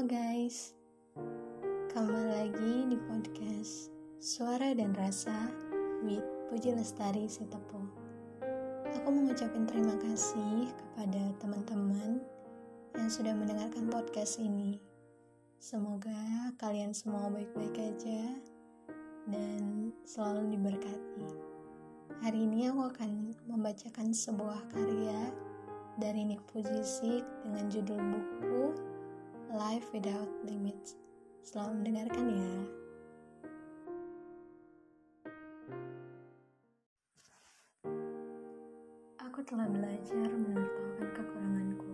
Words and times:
Halo 0.00 0.16
guys, 0.16 0.72
kembali 1.92 2.32
lagi 2.32 2.88
di 2.88 2.96
podcast 3.04 3.92
Suara 4.16 4.72
dan 4.72 4.96
Rasa 4.96 5.52
with 6.00 6.24
Puji 6.48 6.72
Lestari 6.72 7.28
Sitepo. 7.28 7.84
Aku 8.96 9.08
mengucapkan 9.12 9.68
terima 9.68 9.92
kasih 10.00 10.72
kepada 10.72 11.20
teman-teman 11.44 12.16
yang 12.96 13.10
sudah 13.12 13.36
mendengarkan 13.36 13.92
podcast 13.92 14.40
ini. 14.40 14.80
Semoga 15.60 16.48
kalian 16.56 16.96
semua 16.96 17.28
baik-baik 17.28 17.76
aja 17.76 18.40
dan 19.28 19.92
selalu 20.08 20.56
diberkati. 20.56 21.28
Hari 22.24 22.40
ini 22.40 22.72
aku 22.72 22.88
akan 22.88 23.36
membacakan 23.52 24.16
sebuah 24.16 24.64
karya 24.72 25.28
dari 26.00 26.24
Nick 26.24 26.40
Pujisik 26.48 27.20
dengan 27.44 27.68
judul 27.68 28.00
buku 28.00 28.89
Life 29.50 29.90
Without 29.90 30.30
Limits. 30.46 30.94
Selamat 31.42 31.82
mendengarkan 31.82 32.22
ya. 32.30 32.54
Aku 39.26 39.42
telah 39.42 39.66
belajar 39.66 40.30
menertawakan 40.30 41.08
kekuranganku 41.18 41.90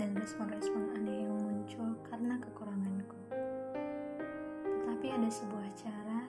dan 0.00 0.16
respon-respon 0.16 0.96
aneh 0.96 1.28
yang 1.28 1.36
muncul 1.36 1.92
karena 2.08 2.40
kekuranganku. 2.40 3.20
Tetapi 4.64 5.06
ada 5.12 5.28
sebuah 5.28 5.68
cara 5.76 6.24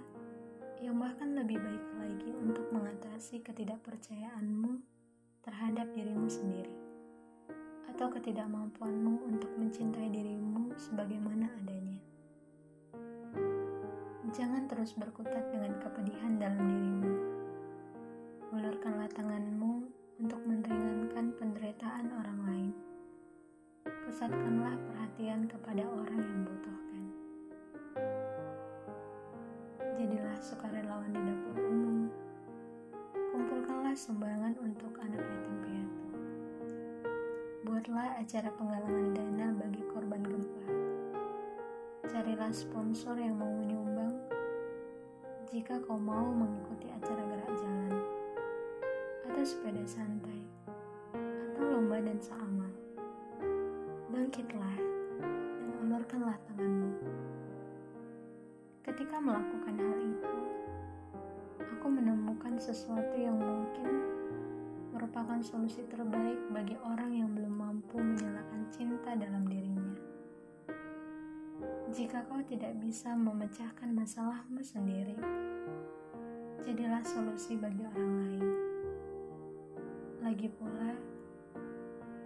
yang 0.83 0.99
bahkan 0.99 1.39
lebih 1.39 1.63
baik 1.63 1.85
lagi 2.03 2.35
untuk 2.35 2.67
mengatasi 2.75 3.39
ketidakpercayaanmu 3.39 4.83
terhadap 5.39 5.87
dirimu 5.95 6.27
sendiri 6.27 6.82
atau 7.93 8.09
ketidakmampuanmu 8.09 9.21
untuk 9.29 9.53
mencintai 9.53 10.09
dirimu 10.09 10.73
sebagaimana 10.81 11.45
adanya. 11.45 12.01
Jangan 14.33 14.65
terus 14.65 14.97
berkutat 14.97 15.53
dengan 15.53 15.77
kepedihan 15.77 16.41
dalam 16.41 16.57
dirimu. 16.57 17.13
Ulurkanlah 18.49 19.05
tanganmu 19.13 19.85
untuk 20.17 20.41
meringankan 20.41 21.37
penderitaan 21.37 22.09
orang 22.17 22.39
lain. 22.49 22.73
Pusatkanlah 23.85 24.73
perhatian 24.89 25.45
kepada 25.45 25.85
orang 25.85 26.17
yang 26.17 26.33
membutuhkan. 26.41 27.03
Jadilah 30.01 30.37
sukarelawan 30.41 31.13
di 31.13 31.21
dapur 31.21 31.57
umum. 31.61 32.09
Kumpulkanlah 33.13 33.93
sumbangan 33.93 34.57
untuk 34.65 34.97
anak 34.97 35.21
yatim 35.21 35.57
piatu. 35.61 35.82
Buatlah 37.83 38.15
acara 38.15 38.47
penggalangan 38.55 39.11
dana 39.11 39.47
bagi 39.59 39.83
korban 39.91 40.23
gempa. 40.23 40.71
Carilah 42.07 42.47
sponsor 42.55 43.19
yang 43.19 43.35
mau 43.35 43.51
menyumbang 43.59 44.23
jika 45.51 45.83
kau 45.83 45.99
mau 45.99 46.31
mengikuti 46.31 46.87
acara 46.87 47.19
gerak 47.27 47.51
jalan 47.59 47.99
atau 49.27 49.43
sepeda 49.43 49.83
santai 49.83 50.47
atau 51.11 51.75
lomba 51.75 51.99
dansa 51.99 52.31
amal. 52.39 52.71
Bangkitlah 54.15 54.79
dan 55.19 55.67
ulurkanlah 55.83 56.39
tanganmu. 56.47 56.95
Ketika 58.87 59.19
melakukan 59.19 59.75
hal 59.75 59.99
itu, 59.99 60.35
aku 61.59 61.91
menemukan 61.91 62.55
sesuatu 62.63 63.19
yang 63.19 63.35
mungkin 63.35 64.07
merupakan 64.95 65.43
solusi 65.43 65.83
terbaik 65.91 66.39
bagi 66.55 66.79
orang 66.79 67.11
yang 67.11 67.27
belum 67.35 67.53
mampu 67.83 67.99
menyalakan 67.99 68.63
cinta 68.71 69.11
dalam 69.11 69.43
dirinya. 69.43 69.91
Jika 71.91 72.23
kau 72.31 72.39
tidak 72.47 72.79
bisa 72.79 73.11
memecahkan 73.11 73.91
masalahmu 73.91 74.63
sendiri, 74.63 75.19
jadilah 76.63 77.03
solusi 77.03 77.59
bagi 77.59 77.83
orang 77.83 78.11
lain. 78.23 78.45
Lagi 80.23 80.47
pula, 80.55 80.95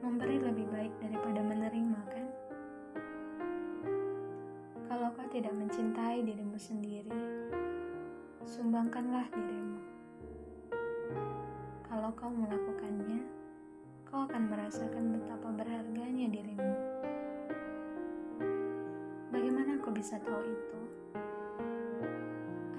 memberi 0.05 0.37
lebih 0.37 0.69
baik 0.69 0.93
daripada 1.01 1.41
menerima, 1.41 2.01
kan? 2.05 2.27
Kalau 4.85 5.09
kau 5.17 5.25
tidak 5.33 5.57
mencintai 5.57 6.21
dirimu 6.21 6.55
sendiri, 6.61 7.17
sumbangkanlah 8.45 9.25
dirimu. 9.33 9.81
Kalau 11.89 12.13
kau 12.13 12.29
melakukannya, 12.29 13.25
kau 14.07 14.23
akan 14.23 14.47
merasakan 14.47 15.19
betapa 15.19 15.51
berharganya 15.51 16.31
dirimu. 16.31 16.73
Bagaimana 19.35 19.75
aku 19.75 19.91
bisa 19.91 20.15
tahu 20.23 20.47
itu? 20.47 20.79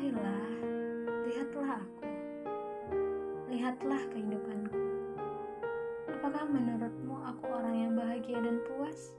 Ayolah, 0.01 0.49
lihatlah 1.29 1.85
aku. 1.85 2.09
Lihatlah 3.53 4.03
kehidupanku. 4.09 4.81
Apakah 6.17 6.49
menurutmu 6.49 7.21
aku 7.21 7.45
orang 7.53 7.77
yang 7.77 7.93
bahagia 7.93 8.41
dan 8.41 8.57
puas? 8.65 9.13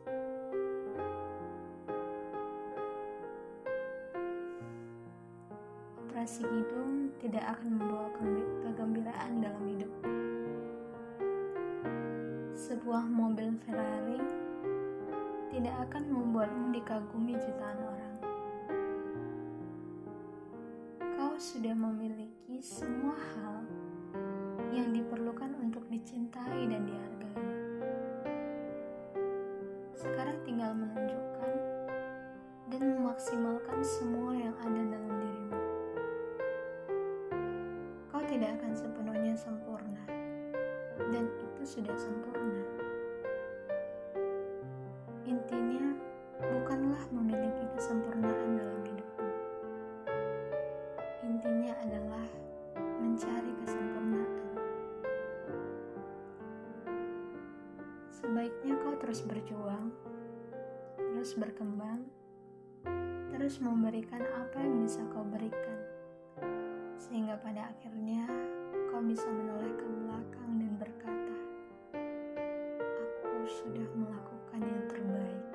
Operasi 6.10 6.42
hidung 6.42 7.14
tidak 7.22 7.54
akan 7.54 7.78
membawa 7.78 8.10
kegembiraan 8.18 8.89
Sebuah 12.90 13.06
mobil 13.06 13.54
Ferrari 13.70 14.18
tidak 15.54 15.78
akan 15.86 16.10
membuatmu 16.10 16.74
dikagumi 16.74 17.38
jutaan 17.38 17.78
orang. 17.86 18.16
Kau 20.98 21.38
sudah 21.38 21.78
memiliki 21.78 22.58
semua 22.58 23.14
hal 23.14 23.62
yang 24.74 24.90
diperlukan 24.90 25.54
untuk 25.62 25.86
dicintai 25.94 26.66
dan 26.66 26.90
dihargai. 26.90 27.46
Sekarang 29.94 30.42
tinggal 30.42 30.74
menunjukkan 30.74 31.52
dan 32.74 32.82
memaksimalkan 32.98 33.86
semua 33.86 34.34
yang 34.34 34.58
ada 34.66 34.82
dalam 34.98 35.14
dirimu. 35.14 35.62
Kau 38.10 38.26
tidak 38.26 38.58
akan 38.58 38.74
sepenuhnya 38.74 39.38
sempurna, 39.38 40.10
dan 41.14 41.30
itu 41.60 41.84
sudah 41.84 41.98
sempurna. 42.00 42.64
Intinya, 45.28 45.92
bukanlah 46.40 47.04
memiliki 47.12 47.68
kesempurnaan 47.76 48.56
dalam 48.56 48.80
hidupmu. 48.88 49.32
Intinya 51.28 51.76
adalah 51.84 52.28
mencari 53.04 53.52
kesempurnaan. 53.60 54.56
Sebaiknya 58.08 58.80
kau 58.80 58.96
terus 59.04 59.20
berjuang, 59.28 59.92
terus 60.96 61.36
berkembang, 61.36 62.08
terus 63.36 63.60
memberikan 63.60 64.24
apa 64.24 64.64
yang 64.64 64.88
bisa 64.88 65.04
kau 65.12 65.28
berikan, 65.28 65.80
sehingga 66.96 67.36
pada 67.44 67.68
akhirnya 67.76 68.24
kau 68.88 69.04
bisa 69.04 69.28
menoleh 69.28 69.76
ke 69.76 69.84
belakang 69.84 70.00
dan 70.10 70.20
berkata, 70.20 70.28
"Aku 70.40 70.59
sudah 73.50 73.88
melakukan 73.98 74.62
yang 74.62 74.84
terbaik." 74.86 75.46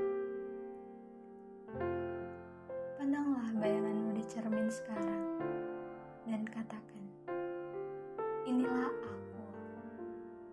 Pandanglah 2.99 3.49
bayanganmu 3.55 4.19
di 4.19 4.25
cermin 4.27 4.67
sekarang 4.67 5.39
dan 6.27 6.43
katakan, 6.51 7.05
"Inilah 8.45 8.91
aku." 8.91 9.15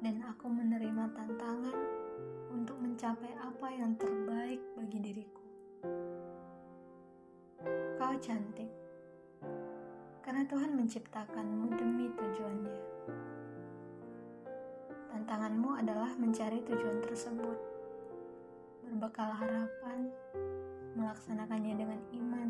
dan 0.02 0.18
aku 0.26 0.50
menerima 0.50 1.14
tantangan 1.14 1.78
untuk 2.50 2.74
mencapai 2.82 3.32
apa 3.38 3.68
yang 3.70 3.94
terbaik 4.02 4.58
bagi 4.74 4.98
diriku. 4.98 5.46
Kau 8.02 8.18
cantik 8.18 8.74
karena 10.26 10.42
Tuhan 10.50 10.74
menciptakanmu 10.74 11.70
demi 11.78 12.10
tujuannya. 12.18 12.78
Tantanganmu 15.12 15.76
adalah 15.76 16.16
mencari 16.16 16.64
tujuan 16.64 17.04
tersebut, 17.04 17.60
berbekal 18.88 19.36
harapan, 19.36 20.08
melaksanakannya 20.96 21.76
dengan 21.76 22.00
iman, 22.16 22.50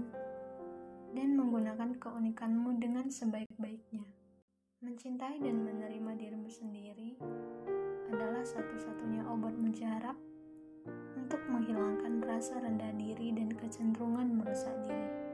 dan 1.17 1.33
menggunakan 1.33 1.97
keunikanmu 1.97 2.77
dengan 2.77 3.09
sebaik-baiknya. 3.09 4.05
Mencintai 4.85 5.41
dan 5.41 5.57
menerima 5.65 6.11
dirimu 6.21 6.49
sendiri 6.53 7.17
adalah 8.13 8.45
satu-satunya 8.45 9.25
obat 9.25 9.57
mujarab 9.57 10.17
untuk 11.17 11.41
menghilangkan 11.49 12.21
rasa 12.21 12.61
rendah 12.61 12.93
diri 12.93 13.33
dan 13.33 13.49
kecenderungan 13.57 14.37
merusak 14.37 14.73
diri. 14.85 15.30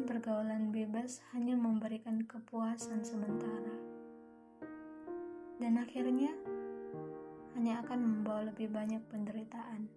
Dan 0.00 0.08
pergaulan 0.16 0.72
bebas 0.72 1.20
hanya 1.36 1.52
memberikan 1.60 2.24
kepuasan 2.24 3.04
sementara. 3.04 3.76
Dan 5.60 5.76
akhirnya, 5.76 6.32
hanya 7.52 7.84
akan 7.84 8.00
membawa 8.00 8.48
lebih 8.48 8.72
banyak 8.72 9.04
penderitaan. 9.12 9.92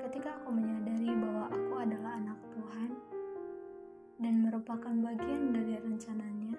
Ketika 0.00 0.40
aku 0.40 0.48
menyadari 0.48 1.12
bahwa 1.12 1.52
aku 1.52 1.74
adalah 1.76 2.16
anak 2.16 2.40
Tuhan 2.56 2.90
dan 4.16 4.34
merupakan 4.40 4.94
bagian 4.96 5.52
dari 5.52 5.76
rencananya, 5.76 6.56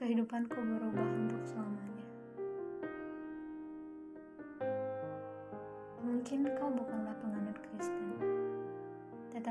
kehidupanku 0.00 0.56
berubah 0.56 1.08
untuk 1.28 1.44
selamanya. 1.44 2.08
Mungkin 6.00 6.40
kau 6.56 6.72
bukanlah 6.72 7.12
penganut 7.20 7.58
Kristen, 7.68 8.01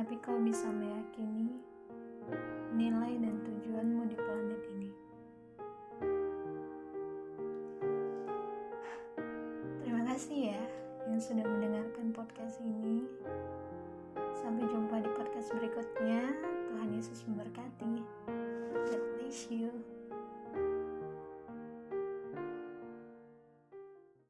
tetapi 0.01 0.17
kau 0.25 0.41
bisa 0.41 0.65
meyakini 0.65 1.61
nilai 2.73 3.21
dan 3.21 3.37
tujuanmu 3.45 4.09
di 4.09 4.17
planet 4.17 4.61
ini. 4.73 4.89
Terima 9.85 10.01
kasih 10.09 10.57
ya 10.57 10.63
yang 11.05 11.21
sudah 11.21 11.45
mendengarkan 11.45 12.17
podcast 12.17 12.57
ini. 12.65 13.05
Sampai 14.41 14.65
jumpa 14.73 15.05
di 15.05 15.09
podcast 15.13 15.53
berikutnya. 15.53 16.33
Tuhan 16.73 16.97
Yesus 16.97 17.21
memberkati. 17.29 18.01
God 18.73 19.03
bless 19.21 19.53
you. 19.53 19.69